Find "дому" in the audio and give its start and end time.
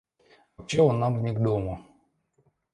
1.39-1.85